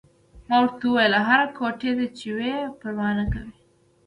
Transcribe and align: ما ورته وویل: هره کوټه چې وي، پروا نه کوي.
ما 0.47 0.55
ورته 0.61 0.83
وویل: 0.87 1.13
هره 1.27 1.47
کوټه 1.57 1.89
چې 2.17 2.27
وي، 2.37 2.53
پروا 2.79 3.09
نه 3.17 3.25
کوي. 3.31 3.53